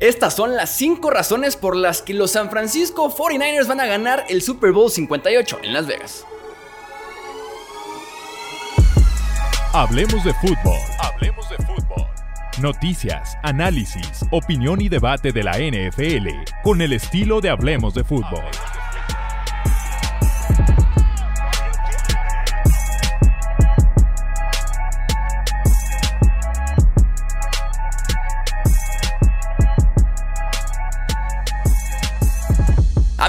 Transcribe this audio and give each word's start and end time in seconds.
Estas 0.00 0.34
son 0.34 0.56
las 0.56 0.70
5 0.70 1.10
razones 1.10 1.56
por 1.56 1.76
las 1.76 2.00
que 2.00 2.14
los 2.14 2.30
San 2.30 2.48
Francisco 2.48 3.14
49ers 3.14 3.66
van 3.66 3.80
a 3.80 3.86
ganar 3.86 4.24
el 4.30 4.40
Super 4.40 4.72
Bowl 4.72 4.90
58 4.90 5.58
en 5.62 5.74
Las 5.74 5.86
Vegas. 5.86 6.24
Hablemos 9.74 10.24
de 10.24 10.32
fútbol. 10.32 10.78
Hablemos 11.00 11.50
de 11.50 11.56
fútbol. 11.58 12.06
Noticias, 12.62 13.36
análisis, 13.42 14.24
opinión 14.30 14.80
y 14.80 14.88
debate 14.88 15.32
de 15.32 15.42
la 15.42 15.58
NFL 15.58 16.28
con 16.62 16.80
el 16.80 16.94
estilo 16.94 17.42
de 17.42 17.50
Hablemos 17.50 17.92
de 17.92 18.02
fútbol. 18.02 18.44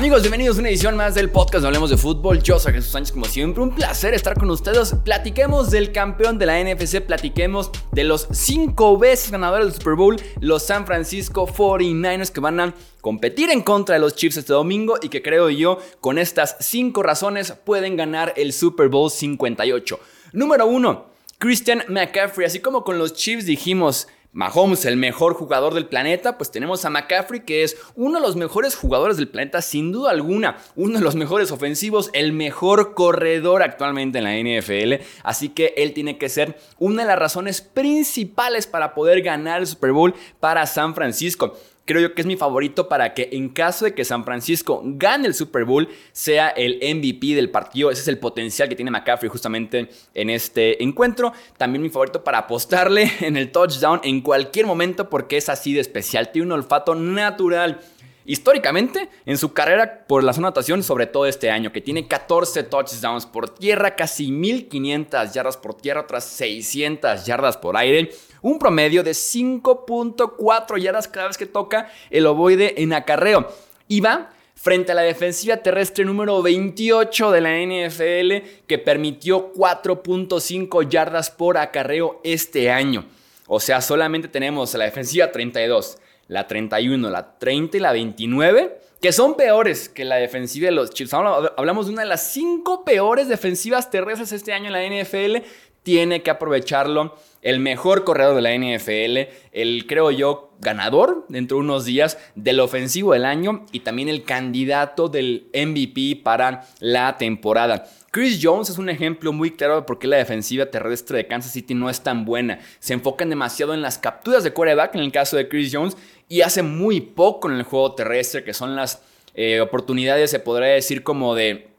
Amigos, 0.01 0.23
bienvenidos 0.23 0.57
a 0.57 0.61
una 0.61 0.69
edición 0.69 0.97
más 0.97 1.13
del 1.13 1.29
podcast 1.29 1.63
Hablemos 1.63 1.91
de 1.91 1.95
Fútbol. 1.95 2.41
Yo 2.41 2.57
soy 2.57 2.73
Jesús 2.73 2.89
Sánchez, 2.89 3.11
como 3.11 3.25
siempre, 3.25 3.61
un 3.61 3.75
placer 3.75 4.15
estar 4.15 4.35
con 4.35 4.49
ustedes. 4.49 4.95
Platiquemos 4.95 5.69
del 5.69 5.91
campeón 5.91 6.39
de 6.39 6.47
la 6.47 6.59
NFC, 6.59 7.01
platiquemos 7.01 7.69
de 7.91 8.03
los 8.03 8.27
cinco 8.31 8.97
veces 8.97 9.29
ganadores 9.29 9.67
del 9.67 9.75
Super 9.75 9.93
Bowl, 9.93 10.19
los 10.39 10.63
San 10.63 10.87
Francisco 10.87 11.45
49ers 11.45 12.31
que 12.31 12.39
van 12.39 12.59
a 12.59 12.73
competir 12.99 13.51
en 13.51 13.61
contra 13.61 13.93
de 13.93 14.01
los 14.01 14.15
Chiefs 14.15 14.37
este 14.37 14.53
domingo 14.53 14.95
y 15.03 15.09
que 15.09 15.21
creo 15.21 15.51
yo, 15.51 15.77
con 15.99 16.17
estas 16.17 16.55
cinco 16.61 17.03
razones, 17.03 17.51
pueden 17.63 17.95
ganar 17.95 18.33
el 18.37 18.53
Super 18.53 18.87
Bowl 18.87 19.11
58. 19.11 19.99
Número 20.33 20.65
uno, 20.65 21.11
Christian 21.37 21.83
McCaffrey, 21.89 22.47
así 22.47 22.59
como 22.59 22.83
con 22.83 22.97
los 22.97 23.13
Chiefs 23.13 23.45
dijimos 23.45 24.07
Mahomes, 24.33 24.85
el 24.85 24.95
mejor 24.95 25.33
jugador 25.33 25.73
del 25.73 25.87
planeta, 25.87 26.37
pues 26.37 26.51
tenemos 26.51 26.85
a 26.85 26.89
McCaffrey, 26.89 27.41
que 27.41 27.63
es 27.63 27.75
uno 27.95 28.19
de 28.19 28.25
los 28.25 28.37
mejores 28.37 28.75
jugadores 28.75 29.17
del 29.17 29.27
planeta, 29.27 29.61
sin 29.61 29.91
duda 29.91 30.11
alguna, 30.11 30.57
uno 30.77 30.99
de 30.99 31.03
los 31.03 31.15
mejores 31.15 31.51
ofensivos, 31.51 32.09
el 32.13 32.31
mejor 32.31 32.93
corredor 32.93 33.61
actualmente 33.61 34.19
en 34.19 34.23
la 34.23 34.37
NFL, 34.37 35.03
así 35.23 35.49
que 35.49 35.73
él 35.75 35.93
tiene 35.93 36.17
que 36.17 36.29
ser 36.29 36.57
una 36.79 37.01
de 37.01 37.09
las 37.09 37.19
razones 37.19 37.61
principales 37.61 38.67
para 38.67 38.93
poder 38.93 39.21
ganar 39.21 39.59
el 39.59 39.67
Super 39.67 39.91
Bowl 39.91 40.15
para 40.39 40.65
San 40.65 40.95
Francisco 40.95 41.57
creo 41.91 42.07
yo 42.07 42.15
que 42.15 42.21
es 42.21 42.27
mi 42.27 42.37
favorito 42.37 42.87
para 42.87 43.13
que 43.13 43.29
en 43.33 43.49
caso 43.49 43.85
de 43.85 43.93
que 43.93 44.05
San 44.05 44.23
Francisco 44.23 44.81
gane 44.83 45.27
el 45.27 45.33
Super 45.33 45.65
Bowl, 45.65 45.89
sea 46.11 46.49
el 46.49 46.75
MVP 46.75 47.35
del 47.35 47.49
partido. 47.49 47.91
Ese 47.91 48.01
es 48.01 48.07
el 48.07 48.17
potencial 48.17 48.69
que 48.69 48.75
tiene 48.75 48.91
McCaffrey 48.91 49.29
justamente 49.29 49.89
en 50.13 50.29
este 50.29 50.81
encuentro. 50.81 51.33
También 51.57 51.81
mi 51.81 51.89
favorito 51.89 52.23
para 52.23 52.39
apostarle 52.39 53.11
en 53.19 53.35
el 53.35 53.51
touchdown 53.51 53.99
en 54.03 54.21
cualquier 54.21 54.65
momento 54.65 55.09
porque 55.09 55.37
es 55.37 55.49
así 55.49 55.73
de 55.73 55.81
especial. 55.81 56.31
Tiene 56.31 56.47
un 56.47 56.53
olfato 56.53 56.95
natural 56.95 57.81
históricamente 58.25 59.09
en 59.25 59.37
su 59.37 59.53
carrera 59.53 60.05
por 60.07 60.23
la 60.23 60.33
zona 60.33 60.53
sobre 60.81 61.07
todo 61.07 61.25
este 61.25 61.49
año, 61.49 61.71
que 61.71 61.81
tiene 61.81 62.07
14 62.07 62.63
touchdowns 62.63 63.25
por 63.25 63.49
tierra, 63.49 63.95
casi 63.95 64.31
1500 64.31 65.33
yardas 65.33 65.57
por 65.57 65.73
tierra, 65.75 66.01
otras 66.01 66.25
600 66.25 67.25
yardas 67.25 67.57
por 67.57 67.77
aire, 67.77 68.11
un 68.41 68.59
promedio 68.59 69.03
de 69.03 69.11
5.4 69.11 70.77
yardas 70.79 71.07
cada 71.07 71.27
vez 71.27 71.37
que 71.37 71.45
toca 71.45 71.89
el 72.09 72.25
ovoide 72.27 72.81
en 72.81 72.93
acarreo. 72.93 73.51
Y 73.87 74.01
va 74.01 74.29
frente 74.55 74.91
a 74.91 74.95
la 74.95 75.01
defensiva 75.01 75.57
terrestre 75.57 76.05
número 76.05 76.41
28 76.41 77.31
de 77.31 77.41
la 77.41 77.57
NFL, 77.57 78.65
que 78.67 78.77
permitió 78.77 79.51
4.5 79.53 80.87
yardas 80.87 81.31
por 81.31 81.57
acarreo 81.57 82.21
este 82.23 82.71
año. 82.71 83.05
O 83.47 83.59
sea, 83.59 83.81
solamente 83.81 84.27
tenemos 84.27 84.73
a 84.75 84.77
la 84.77 84.85
defensiva 84.85 85.31
32 85.31 85.97
la 86.31 86.47
31, 86.47 87.09
la 87.09 87.37
30 87.37 87.75
y 87.75 87.79
la 87.81 87.91
29, 87.91 88.79
que 89.01 89.11
son 89.11 89.35
peores 89.35 89.89
que 89.89 90.05
la 90.05 90.15
defensiva 90.15 90.67
de 90.67 90.71
los 90.71 90.91
Chiefs. 90.91 91.13
Hablamos 91.13 91.87
de 91.87 91.91
una 91.91 92.03
de 92.03 92.07
las 92.07 92.31
cinco 92.31 92.85
peores 92.85 93.27
defensivas 93.27 93.89
terrestres 93.91 94.31
este 94.31 94.53
año 94.53 94.67
en 94.67 94.71
la 94.71 95.03
NFL. 95.03 95.45
Tiene 95.83 96.21
que 96.21 96.29
aprovecharlo 96.29 97.15
el 97.41 97.59
mejor 97.59 98.03
corredor 98.03 98.35
de 98.35 98.41
la 98.41 98.55
NFL, 98.55 99.33
el 99.51 99.87
creo 99.87 100.11
yo 100.11 100.51
ganador 100.59 101.25
dentro 101.27 101.57
de 101.57 101.63
unos 101.63 101.85
días 101.85 102.19
del 102.35 102.59
ofensivo 102.59 103.13
del 103.13 103.25
año 103.25 103.65
y 103.71 103.79
también 103.79 104.09
el 104.09 104.23
candidato 104.23 105.09
del 105.09 105.47
MVP 105.53 106.21
para 106.23 106.67
la 106.79 107.17
temporada. 107.17 107.87
Chris 108.11 108.39
Jones 108.43 108.69
es 108.69 108.77
un 108.77 108.89
ejemplo 108.89 109.31
muy 109.31 109.51
claro 109.51 109.77
de 109.77 109.81
por 109.83 109.97
qué 109.97 110.05
la 110.05 110.17
defensiva 110.17 110.65
terrestre 110.65 111.17
de 111.17 111.27
Kansas 111.27 111.53
City 111.53 111.73
no 111.73 111.89
es 111.89 112.01
tan 112.01 112.25
buena. 112.25 112.59
Se 112.79 112.93
enfocan 112.93 113.29
demasiado 113.29 113.73
en 113.73 113.81
las 113.81 113.97
capturas 113.97 114.43
de 114.43 114.51
quarterback 114.51 114.95
en 114.95 115.01
el 115.01 115.11
caso 115.11 115.37
de 115.37 115.47
Chris 115.47 115.71
Jones 115.73 115.97
y 116.27 116.41
hace 116.41 116.61
muy 116.61 117.01
poco 117.01 117.49
en 117.49 117.55
el 117.55 117.63
juego 117.63 117.95
terrestre, 117.95 118.43
que 118.43 118.53
son 118.53 118.75
las 118.75 119.01
eh, 119.33 119.61
oportunidades, 119.61 120.29
se 120.29 120.39
podría 120.39 120.73
decir, 120.73 121.03
como 121.03 121.35
de 121.35 121.70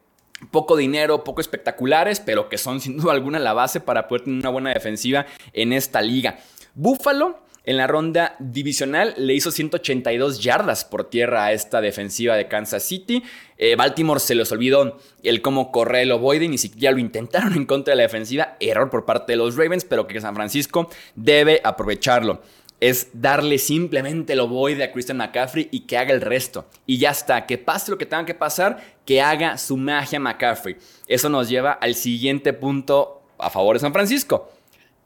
poco 0.50 0.76
dinero, 0.76 1.24
poco 1.24 1.40
espectaculares, 1.40 2.20
pero 2.20 2.48
que 2.48 2.58
son 2.58 2.80
sin 2.80 2.96
duda 2.96 3.12
alguna 3.12 3.38
la 3.38 3.52
base 3.52 3.80
para 3.80 4.08
poder 4.08 4.24
tener 4.24 4.40
una 4.40 4.50
buena 4.50 4.72
defensiva 4.72 5.26
en 5.52 5.72
esta 5.72 6.02
liga. 6.02 6.38
Buffalo 6.74 7.42
en 7.64 7.76
la 7.76 7.86
ronda 7.86 8.34
divisional 8.40 9.14
le 9.16 9.34
hizo 9.34 9.52
182 9.52 10.42
yardas 10.42 10.84
por 10.84 11.08
tierra 11.08 11.44
a 11.44 11.52
esta 11.52 11.80
defensiva 11.80 12.34
de 12.34 12.48
Kansas 12.48 12.82
City. 12.82 13.22
Eh, 13.56 13.76
Baltimore 13.76 14.18
se 14.18 14.34
les 14.34 14.50
olvidó 14.50 14.98
el 15.22 15.42
cómo 15.42 15.70
correr 15.70 16.02
el 16.02 16.12
ovoide, 16.12 16.48
ni 16.48 16.58
siquiera 16.58 16.92
lo 16.92 16.98
intentaron 16.98 17.54
en 17.54 17.66
contra 17.66 17.92
de 17.92 17.96
la 17.98 18.02
defensiva. 18.02 18.56
Error 18.58 18.90
por 18.90 19.04
parte 19.04 19.32
de 19.32 19.36
los 19.36 19.56
Ravens, 19.56 19.84
pero 19.84 20.08
que 20.08 20.20
San 20.20 20.34
Francisco 20.34 20.88
debe 21.14 21.60
aprovecharlo. 21.62 22.42
Es 22.82 23.10
darle 23.12 23.58
simplemente 23.58 24.32
el 24.32 24.40
ovoide 24.40 24.82
a 24.82 24.90
Christian 24.90 25.18
McCaffrey 25.18 25.68
y 25.70 25.86
que 25.86 25.96
haga 25.96 26.12
el 26.12 26.20
resto. 26.20 26.68
Y 26.84 26.98
ya 26.98 27.10
está, 27.10 27.46
que 27.46 27.56
pase 27.56 27.92
lo 27.92 27.96
que 27.96 28.06
tenga 28.06 28.26
que 28.26 28.34
pasar, 28.34 28.82
que 29.06 29.22
haga 29.22 29.56
su 29.56 29.76
magia 29.76 30.18
McCaffrey. 30.18 30.76
Eso 31.06 31.28
nos 31.28 31.48
lleva 31.48 31.70
al 31.74 31.94
siguiente 31.94 32.52
punto 32.52 33.22
a 33.38 33.50
favor 33.50 33.76
de 33.76 33.80
San 33.82 33.92
Francisco. 33.92 34.50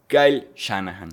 Kyle 0.07 0.47
Shanahan. 0.55 1.09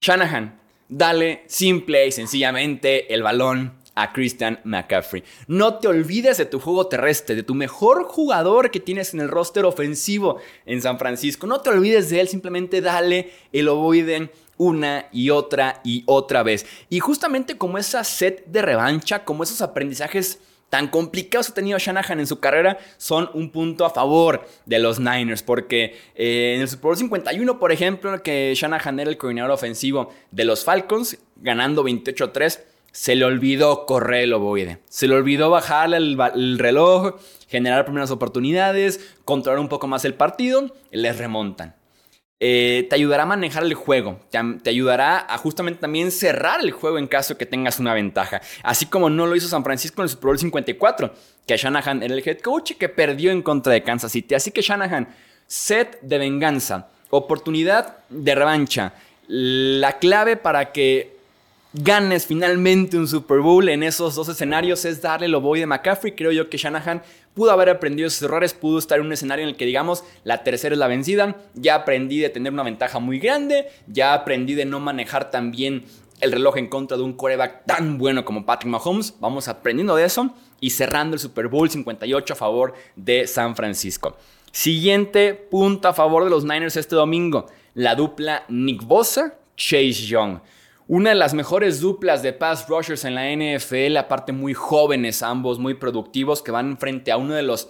Shanahan, 0.00 0.60
dale 0.88 1.42
simple 1.48 2.06
y 2.06 2.12
sencillamente 2.12 3.12
el 3.12 3.24
balón 3.24 3.77
a 3.98 4.12
Christian 4.12 4.60
McCaffrey. 4.64 5.24
No 5.48 5.78
te 5.78 5.88
olvides 5.88 6.38
de 6.38 6.46
tu 6.46 6.60
juego 6.60 6.86
terrestre, 6.86 7.34
de 7.34 7.42
tu 7.42 7.54
mejor 7.54 8.04
jugador 8.04 8.70
que 8.70 8.78
tienes 8.78 9.12
en 9.12 9.20
el 9.20 9.28
roster 9.28 9.64
ofensivo 9.64 10.38
en 10.66 10.80
San 10.80 10.98
Francisco. 10.98 11.46
No 11.46 11.60
te 11.60 11.70
olvides 11.70 12.08
de 12.08 12.20
él, 12.20 12.28
simplemente 12.28 12.80
dale 12.80 13.32
el 13.52 13.68
ovoide 13.68 14.30
una 14.56 15.08
y 15.12 15.30
otra 15.30 15.80
y 15.84 16.04
otra 16.06 16.44
vez. 16.44 16.64
Y 16.88 17.00
justamente 17.00 17.58
como 17.58 17.76
esa 17.76 18.04
set 18.04 18.46
de 18.46 18.62
revancha, 18.62 19.24
como 19.24 19.42
esos 19.42 19.62
aprendizajes 19.62 20.38
tan 20.70 20.88
complicados 20.88 21.46
que 21.46 21.52
ha 21.52 21.54
tenido 21.54 21.78
Shanahan 21.78 22.20
en 22.20 22.26
su 22.26 22.40
carrera 22.40 22.78
son 22.98 23.30
un 23.32 23.50
punto 23.50 23.84
a 23.86 23.90
favor 23.90 24.46
de 24.66 24.78
los 24.78 25.00
Niners, 25.00 25.42
porque 25.42 25.96
eh, 26.14 26.54
en 26.56 26.60
el 26.60 26.68
Super 26.68 26.82
Bowl 26.84 26.96
51, 26.96 27.58
por 27.58 27.72
ejemplo, 27.72 28.22
que 28.22 28.52
Shanahan 28.54 29.00
era 29.00 29.10
el 29.10 29.16
coordinador 29.16 29.52
ofensivo 29.52 30.12
de 30.30 30.44
los 30.44 30.64
Falcons, 30.64 31.18
ganando 31.36 31.84
28-3, 31.84 32.60
se 32.92 33.14
le 33.14 33.24
olvidó 33.24 33.86
correr 33.86 34.24
el 34.24 34.32
ovoide, 34.32 34.78
se 34.88 35.08
le 35.08 35.14
olvidó 35.14 35.50
bajar 35.50 35.94
el, 35.94 36.18
el 36.34 36.58
reloj, 36.58 37.16
generar 37.48 37.84
primeras 37.84 38.10
oportunidades, 38.10 39.14
controlar 39.24 39.60
un 39.60 39.68
poco 39.68 39.86
más 39.86 40.04
el 40.04 40.14
partido, 40.14 40.74
les 40.90 41.18
remontan. 41.18 41.74
Eh, 42.40 42.86
te 42.88 42.94
ayudará 42.94 43.24
a 43.24 43.26
manejar 43.26 43.64
el 43.64 43.74
juego, 43.74 44.20
te, 44.30 44.70
ayudará 44.70 45.26
a 45.28 45.38
justamente 45.38 45.80
también 45.80 46.12
cerrar 46.12 46.60
el 46.60 46.70
juego 46.70 46.98
en 46.98 47.08
caso 47.08 47.36
que 47.36 47.46
tengas 47.46 47.80
una 47.80 47.94
ventaja. 47.94 48.40
Así 48.62 48.86
como 48.86 49.10
no 49.10 49.26
lo 49.26 49.34
hizo 49.34 49.48
San 49.48 49.64
Francisco 49.64 50.02
en 50.02 50.04
el 50.04 50.10
Super 50.10 50.26
Bowl 50.26 50.38
54, 50.38 51.12
que 51.44 51.56
Shanahan 51.56 52.04
era 52.04 52.14
el 52.14 52.22
head 52.24 52.38
coach 52.38 52.74
que 52.78 52.88
perdió 52.88 53.32
en 53.32 53.42
contra 53.42 53.72
de 53.72 53.82
Kansas 53.82 54.12
City. 54.12 54.36
Así 54.36 54.52
que 54.52 54.62
Shanahan, 54.62 55.08
set 55.48 56.00
de 56.00 56.18
venganza, 56.18 56.90
oportunidad 57.10 57.96
de 58.08 58.34
revancha, 58.36 58.94
la 59.26 59.98
clave 59.98 60.36
para 60.36 60.70
que 60.70 61.17
ganes 61.72 62.26
finalmente 62.26 62.96
un 62.96 63.06
Super 63.06 63.40
Bowl 63.40 63.68
en 63.68 63.82
esos 63.82 64.14
dos 64.14 64.28
escenarios 64.28 64.84
es 64.84 65.02
darle 65.02 65.26
el 65.26 65.36
voy 65.36 65.60
de 65.60 65.66
McCaffrey. 65.66 66.14
Creo 66.14 66.32
yo 66.32 66.48
que 66.48 66.56
Shanahan 66.56 67.02
pudo 67.34 67.50
haber 67.50 67.68
aprendido 67.68 68.08
sus 68.10 68.22
errores, 68.22 68.54
pudo 68.54 68.78
estar 68.78 68.98
en 68.98 69.06
un 69.06 69.12
escenario 69.12 69.44
en 69.44 69.50
el 69.50 69.56
que 69.56 69.66
digamos 69.66 70.04
la 70.24 70.42
tercera 70.42 70.74
es 70.74 70.78
la 70.78 70.86
vencida. 70.86 71.36
Ya 71.54 71.74
aprendí 71.74 72.18
de 72.18 72.30
tener 72.30 72.52
una 72.52 72.62
ventaja 72.62 72.98
muy 72.98 73.18
grande, 73.18 73.68
ya 73.86 74.14
aprendí 74.14 74.54
de 74.54 74.64
no 74.64 74.80
manejar 74.80 75.30
tan 75.30 75.50
bien 75.50 75.84
el 76.20 76.32
reloj 76.32 76.56
en 76.56 76.68
contra 76.68 76.96
de 76.96 77.02
un 77.02 77.12
coreback 77.12 77.64
tan 77.64 77.98
bueno 77.98 78.24
como 78.24 78.44
Patrick 78.44 78.70
Mahomes. 78.70 79.14
Vamos 79.20 79.46
aprendiendo 79.48 79.94
de 79.94 80.04
eso 80.04 80.34
y 80.60 80.70
cerrando 80.70 81.14
el 81.14 81.20
Super 81.20 81.48
Bowl 81.48 81.70
58 81.70 82.32
a 82.32 82.36
favor 82.36 82.74
de 82.96 83.26
San 83.26 83.54
Francisco. 83.54 84.16
Siguiente 84.50 85.34
punto 85.34 85.88
a 85.88 85.92
favor 85.92 86.24
de 86.24 86.30
los 86.30 86.42
Niners 86.44 86.76
este 86.76 86.96
domingo, 86.96 87.46
la 87.74 87.94
dupla 87.94 88.44
Nick 88.48 88.82
Bosa, 88.82 89.34
Chase 89.56 90.06
Young. 90.06 90.40
Una 90.90 91.10
de 91.10 91.16
las 91.16 91.34
mejores 91.34 91.80
duplas 91.80 92.22
de 92.22 92.32
pass 92.32 92.66
rushers 92.66 93.04
en 93.04 93.14
la 93.14 93.30
NFL, 93.30 93.94
aparte 93.98 94.32
muy 94.32 94.54
jóvenes 94.54 95.22
ambos, 95.22 95.58
muy 95.58 95.74
productivos, 95.74 96.40
que 96.40 96.50
van 96.50 96.78
frente 96.78 97.12
a 97.12 97.18
uno 97.18 97.34
de 97.34 97.42
los 97.42 97.68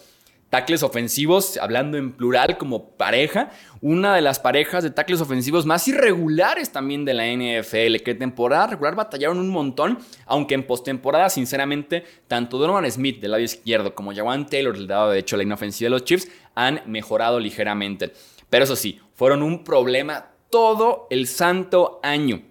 tackles 0.51 0.85
ofensivos, 0.85 1.57
hablando 1.57 1.99
en 1.99 2.13
plural 2.13 2.57
como 2.59 2.91
pareja, 2.91 3.51
una 3.81 4.15
de 4.15 4.23
las 4.23 4.39
parejas 4.39 4.85
de 4.85 4.93
tackles 4.93 5.21
ofensivos 5.21 5.67
más 5.67 5.89
irregulares 5.89 6.71
también 6.71 7.05
de 7.05 7.15
la 7.15 7.27
NFL, 7.27 8.05
que 8.05 8.15
temporada 8.15 8.69
regular 8.69 8.95
batallaron 8.95 9.41
un 9.41 9.49
montón, 9.49 9.99
aunque 10.25 10.55
en 10.55 10.65
postemporada, 10.65 11.29
sinceramente, 11.29 12.05
tanto 12.29 12.57
Donovan 12.57 12.89
Smith 12.89 13.21
del 13.21 13.33
lado 13.33 13.43
izquierdo 13.43 13.97
como 13.97 14.15
Jawan 14.15 14.47
Taylor 14.47 14.77
del 14.77 14.87
lado 14.87 15.11
derecho 15.11 15.35
de 15.35 15.39
la 15.39 15.49
inofensiva 15.49 15.87
de 15.87 15.91
los 15.91 16.05
Chiefs 16.05 16.29
han 16.55 16.83
mejorado 16.87 17.41
ligeramente. 17.41 18.13
Pero 18.49 18.63
eso 18.63 18.77
sí, 18.77 19.01
fueron 19.15 19.43
un 19.43 19.65
problema 19.65 20.27
todo 20.51 21.09
el 21.11 21.27
santo 21.27 21.99
año. 22.05 22.48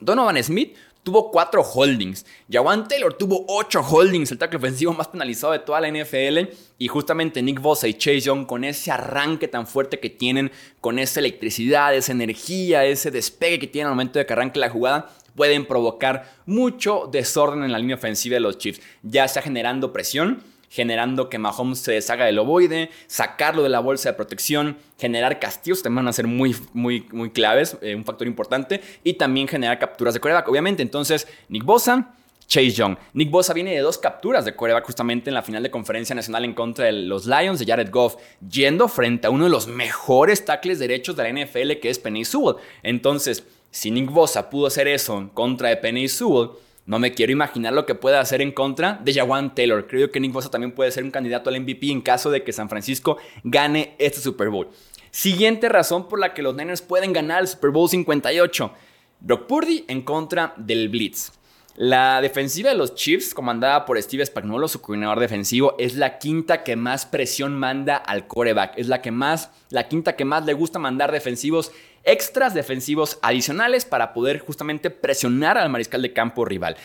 Donovan 0.00 0.42
Smith 0.42 0.76
tuvo 1.02 1.30
cuatro 1.30 1.62
holdings. 1.62 2.26
Jawan 2.50 2.86
Taylor 2.86 3.14
tuvo 3.14 3.44
ocho 3.48 3.80
holdings, 3.80 4.30
el 4.30 4.38
tackle 4.38 4.58
ofensivo 4.58 4.92
más 4.92 5.08
penalizado 5.08 5.52
de 5.52 5.60
toda 5.60 5.80
la 5.80 5.90
NFL. 5.90 6.50
Y 6.78 6.88
justamente 6.88 7.42
Nick 7.42 7.60
Bosa 7.60 7.88
y 7.88 7.94
Chase 7.94 8.20
Young, 8.20 8.46
con 8.46 8.64
ese 8.64 8.90
arranque 8.90 9.48
tan 9.48 9.66
fuerte 9.66 10.00
que 10.00 10.10
tienen, 10.10 10.50
con 10.80 10.98
esa 10.98 11.20
electricidad, 11.20 11.94
esa 11.94 12.12
energía, 12.12 12.84
ese 12.84 13.10
despegue 13.10 13.58
que 13.58 13.66
tienen 13.66 13.88
al 13.88 13.94
momento 13.94 14.18
de 14.18 14.26
que 14.26 14.32
arranque 14.32 14.60
la 14.60 14.70
jugada, 14.70 15.10
pueden 15.34 15.66
provocar 15.66 16.30
mucho 16.46 17.08
desorden 17.10 17.62
en 17.64 17.72
la 17.72 17.78
línea 17.78 17.96
ofensiva 17.96 18.34
de 18.34 18.40
los 18.40 18.58
Chiefs, 18.58 18.82
ya 19.02 19.26
sea 19.28 19.40
generando 19.40 19.92
presión 19.92 20.42
generando 20.68 21.28
que 21.28 21.38
Mahomes 21.38 21.78
se 21.78 21.92
deshaga 21.92 22.26
del 22.26 22.38
ovoide, 22.38 22.90
sacarlo 23.06 23.62
de 23.62 23.68
la 23.68 23.80
bolsa 23.80 24.10
de 24.10 24.14
protección, 24.14 24.76
generar 24.98 25.38
castigos 25.40 25.82
también 25.82 26.04
van 26.04 26.08
a 26.08 26.12
ser 26.12 26.26
muy, 26.26 26.56
muy, 26.72 27.06
muy 27.12 27.30
claves, 27.30 27.76
eh, 27.80 27.94
un 27.94 28.04
factor 28.04 28.26
importante, 28.26 28.80
y 29.04 29.14
también 29.14 29.48
generar 29.48 29.78
capturas 29.78 30.14
de 30.14 30.20
coreback, 30.20 30.48
obviamente. 30.48 30.82
Entonces, 30.82 31.26
Nick 31.48 31.64
Bosa, 31.64 32.14
Chase 32.48 32.70
Young. 32.70 32.96
Nick 33.12 33.30
Bosa 33.30 33.52
viene 33.52 33.74
de 33.74 33.80
dos 33.80 33.98
capturas 33.98 34.44
de 34.44 34.56
coreback 34.56 34.86
justamente 34.86 35.28
en 35.28 35.34
la 35.34 35.42
final 35.42 35.62
de 35.62 35.70
conferencia 35.70 36.14
nacional 36.14 36.46
en 36.46 36.54
contra 36.54 36.86
de 36.86 36.92
los 36.92 37.26
Lions 37.26 37.58
de 37.58 37.66
Jared 37.66 37.90
Goff, 37.90 38.16
yendo 38.48 38.88
frente 38.88 39.26
a 39.26 39.30
uno 39.30 39.44
de 39.44 39.50
los 39.50 39.68
mejores 39.68 40.44
tackles 40.44 40.78
derechos 40.78 41.14
de 41.14 41.24
la 41.24 41.44
NFL 41.44 41.72
que 41.80 41.90
es 41.90 41.98
Penny 41.98 42.24
Sewell. 42.24 42.56
Entonces, 42.82 43.44
si 43.70 43.90
Nick 43.90 44.10
Bosa 44.10 44.48
pudo 44.48 44.66
hacer 44.66 44.88
eso 44.88 45.30
contra 45.34 45.68
de 45.68 45.76
Penny 45.76 46.08
Sewell, 46.08 46.50
no 46.88 46.98
me 46.98 47.12
quiero 47.12 47.32
imaginar 47.32 47.74
lo 47.74 47.84
que 47.84 47.94
pueda 47.94 48.18
hacer 48.18 48.40
en 48.40 48.50
contra 48.50 48.98
de 49.04 49.12
Jawan 49.12 49.54
Taylor. 49.54 49.86
Creo 49.86 50.10
que 50.10 50.20
Nick 50.20 50.32
Bosa 50.32 50.50
también 50.50 50.72
puede 50.72 50.90
ser 50.90 51.04
un 51.04 51.10
candidato 51.10 51.50
al 51.50 51.60
MVP 51.60 51.90
en 51.92 52.00
caso 52.00 52.30
de 52.30 52.42
que 52.42 52.50
San 52.50 52.70
Francisco 52.70 53.18
gane 53.44 53.94
este 53.98 54.22
Super 54.22 54.48
Bowl. 54.48 54.68
Siguiente 55.10 55.68
razón 55.68 56.08
por 56.08 56.18
la 56.18 56.32
que 56.32 56.40
los 56.40 56.56
Niners 56.56 56.80
pueden 56.80 57.12
ganar 57.12 57.42
el 57.42 57.48
Super 57.48 57.70
Bowl 57.72 57.90
58. 57.90 58.72
Brock 59.20 59.46
Purdy 59.46 59.84
en 59.86 60.00
contra 60.00 60.54
del 60.56 60.88
Blitz. 60.88 61.32
La 61.76 62.22
defensiva 62.22 62.70
de 62.70 62.76
los 62.76 62.94
Chiefs, 62.94 63.34
comandada 63.34 63.84
por 63.84 64.02
Steve 64.02 64.24
Spagnuolo, 64.24 64.66
su 64.66 64.80
coordinador 64.80 65.20
defensivo, 65.20 65.76
es 65.78 65.94
la 65.94 66.18
quinta 66.18 66.64
que 66.64 66.74
más 66.74 67.04
presión 67.04 67.54
manda 67.56 67.96
al 67.96 68.26
coreback. 68.26 68.78
Es 68.78 68.88
la 68.88 69.02
que 69.02 69.10
más, 69.10 69.50
la 69.68 69.88
quinta 69.88 70.16
que 70.16 70.24
más 70.24 70.46
le 70.46 70.54
gusta 70.54 70.78
mandar 70.78 71.12
defensivos 71.12 71.70
extras 72.04 72.54
defensivos 72.54 73.18
adicionales 73.22 73.84
para 73.84 74.12
poder 74.12 74.38
justamente 74.40 74.90
presionar 74.90 75.58
al 75.58 75.70
mariscal 75.70 76.02
de 76.02 76.12
campo 76.12 76.44
rival. 76.44 76.76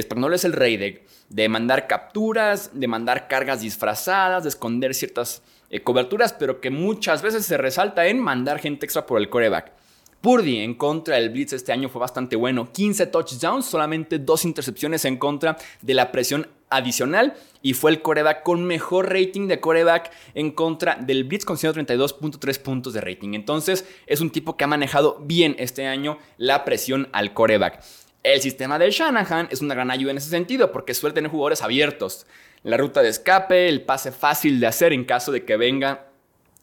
Spagnuolo 0.00 0.36
es 0.36 0.44
el 0.44 0.52
rey 0.52 0.76
de, 0.76 1.04
de 1.28 1.48
mandar 1.48 1.86
capturas, 1.86 2.70
de 2.72 2.86
mandar 2.86 3.28
cargas 3.28 3.60
disfrazadas, 3.60 4.44
de 4.44 4.48
esconder 4.48 4.94
ciertas 4.94 5.42
eh, 5.70 5.82
coberturas, 5.82 6.32
pero 6.32 6.60
que 6.60 6.70
muchas 6.70 7.22
veces 7.22 7.46
se 7.46 7.56
resalta 7.56 8.06
en 8.06 8.18
mandar 8.18 8.58
gente 8.58 8.86
extra 8.86 9.06
por 9.06 9.20
el 9.20 9.28
coreback. 9.28 9.72
Purdy 10.20 10.58
en 10.58 10.74
contra 10.74 11.16
del 11.16 11.30
Blitz 11.30 11.54
este 11.54 11.72
año 11.72 11.88
fue 11.88 12.00
bastante 12.00 12.36
bueno. 12.36 12.70
15 12.72 13.06
touchdowns, 13.06 13.66
solamente 13.66 14.18
dos 14.18 14.44
intercepciones 14.44 15.04
en 15.04 15.16
contra 15.16 15.56
de 15.80 15.94
la 15.94 16.12
presión 16.12 16.46
adicional 16.70 17.34
y 17.62 17.74
fue 17.74 17.90
el 17.90 18.00
coreback 18.00 18.42
con 18.42 18.64
mejor 18.64 19.12
rating 19.12 19.48
de 19.48 19.60
coreback 19.60 20.10
en 20.34 20.50
contra 20.52 20.94
del 20.94 21.24
Blitz 21.24 21.44
con 21.44 21.56
132.3 21.56 22.58
puntos 22.60 22.94
de 22.94 23.00
rating. 23.00 23.34
Entonces 23.34 23.84
es 24.06 24.20
un 24.20 24.30
tipo 24.30 24.56
que 24.56 24.64
ha 24.64 24.68
manejado 24.68 25.18
bien 25.20 25.56
este 25.58 25.86
año 25.86 26.18
la 26.38 26.64
presión 26.64 27.08
al 27.12 27.34
coreback. 27.34 27.82
El 28.22 28.40
sistema 28.40 28.78
de 28.78 28.90
Shanahan 28.90 29.48
es 29.50 29.60
una 29.60 29.74
gran 29.74 29.90
ayuda 29.90 30.12
en 30.12 30.18
ese 30.18 30.30
sentido 30.30 30.72
porque 30.72 30.94
suele 30.94 31.14
tener 31.14 31.30
jugadores 31.30 31.62
abiertos. 31.62 32.26
La 32.62 32.76
ruta 32.76 33.02
de 33.02 33.08
escape, 33.08 33.68
el 33.68 33.82
pase 33.82 34.12
fácil 34.12 34.60
de 34.60 34.66
hacer 34.66 34.92
en 34.92 35.04
caso 35.04 35.32
de 35.32 35.44
que 35.44 35.56
venga 35.56 36.06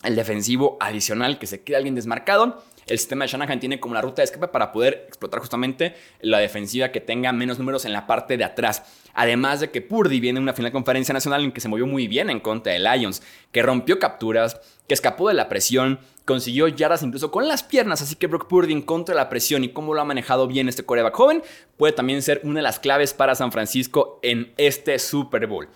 el 0.03 0.15
defensivo 0.15 0.77
adicional, 0.79 1.39
que 1.39 1.47
se 1.47 1.63
quede 1.63 1.77
alguien 1.77 1.95
desmarcado 1.95 2.63
el 2.87 2.97
sistema 2.97 3.25
de 3.25 3.31
Shanahan 3.31 3.59
tiene 3.59 3.79
como 3.79 3.93
la 3.93 4.01
ruta 4.01 4.21
de 4.21 4.25
escape 4.25 4.47
para 4.47 4.71
poder 4.71 5.05
explotar 5.07 5.39
justamente 5.39 5.95
la 6.21 6.39
defensiva 6.39 6.91
que 6.91 7.01
tenga 7.01 7.31
menos 7.31 7.59
números 7.59 7.85
en 7.85 7.93
la 7.93 8.07
parte 8.07 8.37
de 8.37 8.43
atrás. 8.43 8.83
Además 9.13 9.59
de 9.59 9.71
que 9.71 9.81
Purdy 9.81 10.19
viene 10.19 10.37
en 10.37 10.43
una 10.43 10.53
final 10.53 10.71
de 10.71 10.73
conferencia 10.73 11.13
nacional 11.13 11.43
en 11.43 11.51
que 11.51 11.61
se 11.61 11.67
movió 11.69 11.87
muy 11.87 12.07
bien 12.07 12.29
en 12.29 12.39
contra 12.39 12.73
de 12.73 12.79
Lions, 12.79 13.21
que 13.51 13.63
rompió 13.63 13.99
capturas, 13.99 14.59
que 14.87 14.93
escapó 14.93 15.27
de 15.27 15.33
la 15.33 15.49
presión, 15.49 15.99
consiguió 16.25 16.67
yardas 16.67 17.03
incluso 17.03 17.31
con 17.31 17.47
las 17.47 17.63
piernas, 17.63 18.01
así 18.01 18.15
que 18.15 18.27
Brock 18.27 18.47
Purdy 18.47 18.73
en 18.73 18.81
contra 18.81 19.15
de 19.15 19.21
la 19.21 19.29
presión 19.29 19.63
y 19.63 19.69
cómo 19.69 19.93
lo 19.93 20.01
ha 20.01 20.05
manejado 20.05 20.47
bien 20.47 20.69
este 20.69 20.83
coreback 20.83 21.15
joven 21.15 21.43
puede 21.77 21.93
también 21.93 22.21
ser 22.21 22.41
una 22.43 22.59
de 22.59 22.63
las 22.63 22.79
claves 22.79 23.13
para 23.13 23.35
San 23.35 23.51
Francisco 23.51 24.19
en 24.21 24.53
este 24.57 24.99
Super 24.99 25.47
Bowl. 25.47 25.69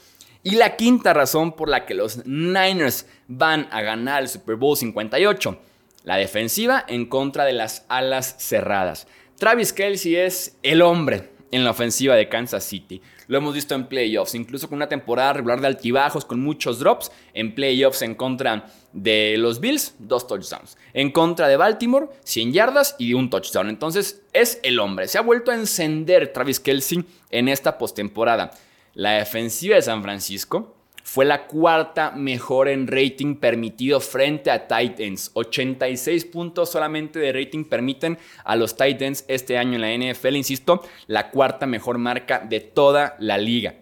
Y 0.44 0.56
la 0.56 0.76
quinta 0.76 1.14
razón 1.14 1.54
por 1.54 1.70
la 1.70 1.86
que 1.86 1.94
los 1.94 2.26
Niners 2.26 3.06
van 3.28 3.68
a 3.72 3.82
ganar 3.82 4.24
el 4.24 4.30
Super 4.30 4.56
Bowl 4.56 4.76
58 4.76 5.60
la 6.04 6.18
defensiva 6.18 6.84
en 6.88 7.06
contra 7.06 7.46
de 7.46 7.54
las 7.54 7.86
alas 7.90 8.36
cerradas. 8.40 9.08
Travis 9.38 9.74
Kelsey 9.74 10.16
es 10.16 10.58
el 10.64 10.82
hombre 10.82 11.32
en 11.52 11.64
la 11.64 11.72
ofensiva 11.72 12.16
de 12.16 12.30
Kansas 12.30 12.64
City. 12.64 13.02
Lo 13.28 13.38
hemos 13.38 13.54
visto 13.54 13.76
en 13.76 13.88
playoffs, 13.88 14.36
incluso 14.36 14.68
con 14.68 14.78
una 14.78 14.90
temporada 14.90 15.34
regular 15.34 15.62
de 15.62 15.68
altibajos, 15.68 16.26
con 16.26 16.42
muchos 16.42 16.80
drops. 16.80 17.12
En 17.34 17.54
playoffs 17.54 18.02
en 18.02 18.16
contra 18.16 18.68
de 18.94 19.36
los 19.38 19.60
Bills, 19.60 19.96
dos 20.00 20.28
touchdowns. 20.28 20.78
En 20.94 21.12
contra 21.12 21.48
de 21.48 21.58
Baltimore, 21.58 22.08
100 22.24 22.54
yardas 22.54 22.96
y 22.98 23.14
un 23.14 23.30
touchdown. 23.30 23.70
Entonces 23.70 24.22
es 24.34 24.60
el 24.64 24.80
hombre. 24.80 25.08
Se 25.08 25.18
ha 25.18 25.22
vuelto 25.22 25.52
a 25.52 25.56
encender 25.56 26.34
Travis 26.34 26.60
Kelsey 26.60 27.06
en 27.30 27.48
esta 27.48 27.78
postemporada. 27.78 28.52
La 28.94 29.12
defensiva 29.12 29.76
de 29.76 29.82
San 29.82 30.04
Francisco 30.04 30.76
fue 31.04 31.26
la 31.26 31.48
cuarta 31.48 32.12
mejor 32.12 32.68
en 32.68 32.88
rating 32.88 33.36
permitido 33.36 34.00
frente 34.00 34.52
a 34.52 34.68
Titans. 34.68 35.32
86 35.34 36.26
puntos 36.26 36.72
solamente 36.72 37.20
de 37.20 37.34
rating 37.34 37.64
permiten 37.64 38.18
a 38.44 38.56
los 38.56 38.76
Titans 38.76 39.26
este 39.28 39.58
año 39.58 39.76
en 39.76 39.82
la 39.82 40.14
NFL, 40.14 40.36
insisto, 40.36 40.84
la 41.08 41.32
cuarta 41.32 41.66
mejor 41.66 41.98
marca 41.98 42.40
de 42.40 42.60
toda 42.60 43.16
la 43.20 43.38
liga. 43.38 43.76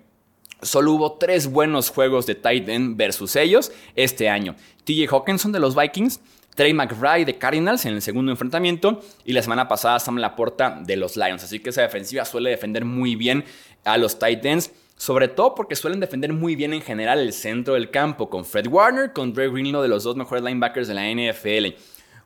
Solo 0.62 0.92
hubo 0.94 1.14
tres 1.14 1.48
buenos 1.48 1.90
juegos 1.90 2.26
de 2.26 2.36
Titan 2.36 2.98
versus 2.98 3.36
ellos 3.38 3.72
este 3.96 4.28
año. 4.28 4.56
TJ 4.84 5.08
Hawkinson 5.10 5.54
de 5.54 5.60
los 5.60 5.74
Vikings, 5.76 6.20
Trey 6.56 6.74
McBride 6.74 7.24
de 7.24 7.38
Cardinals 7.38 7.86
en 7.86 7.94
el 7.94 8.02
segundo 8.02 8.34
enfrentamiento 8.34 9.00
y 9.24 9.32
la 9.32 9.42
semana 9.42 9.70
pasada 9.70 10.00
Sam 10.00 10.18
Laporta 10.18 10.78
de 10.84 10.98
los 10.98 11.16
Lions. 11.16 11.44
Así 11.46 11.60
que 11.60 11.70
esa 11.70 11.84
defensiva 11.84 12.26
suele 12.26 12.50
defender 12.50 12.84
muy 12.84 13.16
bien 13.16 13.46
a 13.86 13.98
los 13.98 14.20
Titans 14.20 14.72
sobre 15.00 15.30
todo 15.30 15.56
porque 15.56 15.78
suelen 15.78 16.02
defender 16.02 16.34
muy 16.34 16.58
bien 16.58 16.74
en 16.74 16.82
general 16.82 17.20
el 17.20 17.32
centro 17.32 17.76
del 17.76 17.90
campo, 17.90 18.30
con 18.30 18.44
Fred 18.44 18.68
Warner, 18.68 19.14
con 19.14 19.32
Dre 19.32 19.50
Greenlow 19.50 19.82
de 19.82 19.88
los 19.88 20.04
dos 20.04 20.18
mejores 20.18 20.44
linebackers 20.44 20.90
de 20.90 20.94
la 20.94 21.10
NFL. 21.10 21.80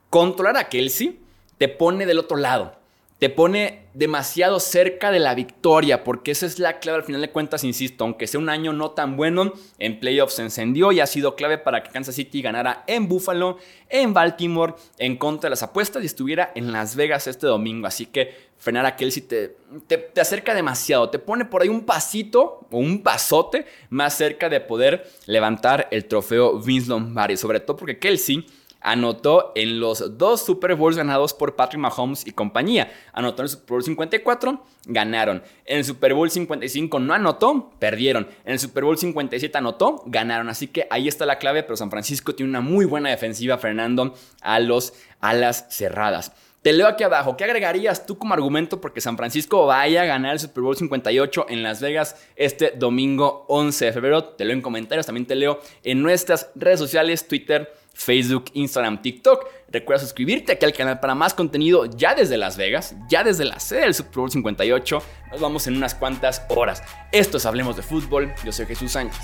Controlar 0.09 0.57
a 0.57 0.69
Kelsey 0.69 1.19
te 1.59 1.67
pone 1.67 2.07
del 2.07 2.17
otro 2.17 2.35
lado 2.35 2.82
te 3.23 3.29
pone 3.29 3.85
demasiado 3.93 4.59
cerca 4.59 5.09
de 5.09 5.19
la 5.19 5.33
victoria, 5.33 6.03
porque 6.03 6.31
esa 6.31 6.45
es 6.45 6.59
la 6.59 6.79
clave 6.79 6.97
al 6.97 7.03
final 7.05 7.21
de 7.21 7.31
cuentas, 7.31 7.63
insisto, 7.63 8.03
aunque 8.03 8.27
sea 8.27 8.37
un 8.37 8.49
año 8.49 8.73
no 8.73 8.91
tan 8.91 9.15
bueno, 9.15 9.53
en 9.79 9.97
playoffs 10.01 10.33
se 10.33 10.41
encendió 10.41 10.91
y 10.91 10.99
ha 10.99 11.07
sido 11.07 11.37
clave 11.37 11.57
para 11.57 11.83
que 11.83 11.91
Kansas 11.91 12.15
City 12.15 12.41
ganara 12.41 12.83
en 12.85 13.07
Buffalo, 13.07 13.59
en 13.87 14.13
Baltimore, 14.13 14.73
en 14.97 15.15
contra 15.15 15.47
de 15.47 15.51
las 15.51 15.63
apuestas 15.63 16.03
y 16.03 16.07
estuviera 16.07 16.51
en 16.53 16.73
Las 16.73 16.97
Vegas 16.97 17.27
este 17.27 17.47
domingo. 17.47 17.87
Así 17.87 18.07
que 18.07 18.51
frenar 18.57 18.85
a 18.85 18.97
Kelsey 18.97 19.23
te, 19.23 19.55
te, 19.87 20.19
acerca 20.19 20.53
demasiado, 20.53 21.09
te 21.09 21.17
pone 21.17 21.45
por 21.45 21.61
ahí 21.61 21.69
un 21.69 21.85
pasito 21.85 22.67
o 22.71 22.77
un 22.77 23.03
pasote 23.03 23.65
más 23.89 24.17
cerca 24.17 24.49
de 24.49 24.59
poder 24.59 25.09
levantar 25.27 25.87
el 25.91 26.03
trofeo 26.05 26.59
Vince 26.59 26.89
Lombardi, 26.89 27.37
sobre 27.37 27.61
todo 27.61 27.77
porque 27.77 27.99
Kelsey 27.99 28.45
anotó 28.83 29.51
en 29.55 29.79
los 29.79 30.17
dos 30.17 30.45
Super 30.45 30.75
Bowls 30.75 30.97
ganados 30.97 31.33
por 31.33 31.55
Patrick 31.55 31.79
Mahomes 31.79 32.27
y 32.27 32.31
compañía. 32.31 32.91
Anotó 33.13 33.41
en 33.41 33.45
el 33.45 33.49
Super 33.49 33.69
Bowl 33.69 33.83
54, 33.83 34.63
ganaron. 34.85 35.41
En 35.65 35.79
el 35.79 35.85
Super 35.85 36.13
Bowl 36.13 36.29
55 36.29 36.99
no 36.99 37.13
anotó, 37.13 37.71
perdieron. 37.79 38.27
En 38.45 38.53
el 38.53 38.59
Super 38.59 38.83
Bowl 38.83 38.97
57 38.97 39.57
anotó, 39.57 40.03
ganaron. 40.05 40.49
Así 40.49 40.67
que 40.67 40.87
ahí 40.91 41.07
está 41.07 41.25
la 41.25 41.39
clave, 41.39 41.63
pero 41.63 41.77
San 41.77 41.89
Francisco 41.89 42.35
tiene 42.35 42.49
una 42.49 42.61
muy 42.61 42.85
buena 42.85 43.09
defensiva 43.09 43.57
frenando 43.57 44.13
a 44.41 44.59
los 44.59 44.93
alas 45.19 45.65
cerradas. 45.69 46.33
Te 46.63 46.71
leo 46.71 46.87
aquí 46.87 47.03
abajo, 47.03 47.35
¿qué 47.35 47.43
agregarías 47.43 48.05
tú 48.05 48.17
como 48.17 48.33
argumento 48.33 48.79
porque 48.79 49.01
San 49.01 49.17
Francisco 49.17 49.65
vaya 49.65 50.03
a 50.03 50.05
ganar 50.05 50.31
el 50.31 50.39
Super 50.39 50.63
Bowl 50.63 50.77
58 50.77 51.47
en 51.49 51.61
Las 51.61 51.81
Vegas 51.81 52.15
este 52.37 52.71
domingo 52.71 53.43
11 53.49 53.83
de 53.83 53.91
febrero? 53.91 54.23
Te 54.23 54.45
leo 54.45 54.55
en 54.55 54.61
comentarios, 54.61 55.05
también 55.05 55.25
te 55.25 55.35
leo 55.35 55.59
en 55.83 56.01
nuestras 56.01 56.51
redes 56.55 56.79
sociales, 56.79 57.27
Twitter, 57.27 57.73
Facebook, 57.93 58.45
Instagram, 58.53 59.01
TikTok. 59.01 59.45
Recuerda 59.69 60.01
suscribirte 60.01 60.53
aquí 60.53 60.65
al 60.65 60.73
canal 60.73 60.99
para 60.99 61.15
más 61.15 61.33
contenido 61.33 61.85
ya 61.85 62.15
desde 62.15 62.37
Las 62.37 62.57
Vegas, 62.57 62.95
ya 63.09 63.23
desde 63.23 63.45
la 63.45 63.59
sede 63.59 63.81
del 63.81 63.93
Super 63.93 64.15
Bowl 64.15 64.31
58. 64.31 65.03
Nos 65.31 65.41
vamos 65.41 65.67
en 65.67 65.77
unas 65.77 65.95
cuantas 65.95 66.43
horas. 66.49 66.83
Esto 67.11 67.37
es 67.37 67.45
Hablemos 67.45 67.75
de 67.75 67.83
Fútbol. 67.83 68.33
Yo 68.43 68.51
soy 68.51 68.65
Jesús 68.65 68.91
Sánchez. 68.91 69.21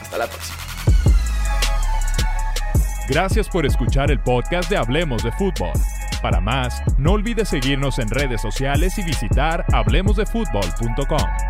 Hasta 0.00 0.18
la 0.18 0.26
próxima. 0.26 0.56
Gracias 3.08 3.48
por 3.48 3.64
escuchar 3.64 4.10
el 4.10 4.20
podcast 4.20 4.68
de 4.70 4.76
Hablemos 4.76 5.24
de 5.24 5.32
Fútbol. 5.32 5.72
Para 6.20 6.40
más, 6.40 6.82
no 6.98 7.12
olvides 7.12 7.48
seguirnos 7.48 7.98
en 7.98 8.08
redes 8.08 8.42
sociales 8.42 8.98
y 8.98 9.02
visitar 9.02 9.64
hablemosdefutbol.com. 9.72 11.47